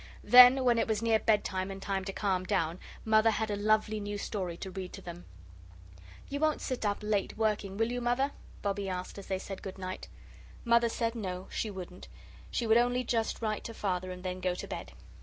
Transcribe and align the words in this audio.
Then, 0.23 0.63
when 0.65 0.79
it 0.79 0.87
was 0.87 1.03
near 1.03 1.19
bed 1.19 1.43
time 1.43 1.69
and 1.69 1.79
time 1.79 2.03
to 2.05 2.11
calm 2.11 2.43
down, 2.43 2.79
Mother 3.05 3.29
had 3.29 3.51
a 3.51 3.55
lovely 3.55 3.99
new 3.99 4.17
story 4.17 4.57
to 4.57 4.71
read 4.71 4.93
to 4.93 5.01
them. 5.03 5.25
"You 6.27 6.39
won't 6.39 6.59
sit 6.59 6.87
up 6.87 6.97
late 7.03 7.37
working, 7.37 7.77
will 7.77 7.91
you, 7.91 8.01
Mother?" 8.01 8.31
Bobbie 8.63 8.89
asked 8.89 9.19
as 9.19 9.27
they 9.27 9.37
said 9.37 9.61
good 9.61 9.77
night. 9.77 10.07
And 10.57 10.65
Mother 10.71 10.89
said 10.89 11.13
no, 11.13 11.45
she 11.51 11.69
wouldn't 11.69 12.07
she 12.49 12.65
would 12.65 12.77
only 12.77 13.03
just 13.03 13.43
write 13.43 13.63
to 13.65 13.75
Father 13.75 14.09
and 14.09 14.23
then 14.23 14.39
go 14.39 14.55
to 14.55 14.67
bed. 14.67 14.93